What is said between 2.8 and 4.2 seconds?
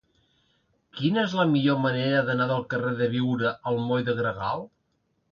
de Biure al moll de